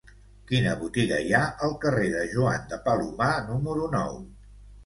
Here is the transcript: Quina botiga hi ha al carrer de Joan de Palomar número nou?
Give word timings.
Quina 0.51 0.71
botiga 0.79 1.19
hi 1.25 1.35
ha 1.39 1.41
al 1.67 1.77
carrer 1.85 2.07
de 2.15 2.25
Joan 2.33 2.67
de 2.73 2.81
Palomar 2.89 3.31
número 3.51 3.87
nou? 4.01 4.19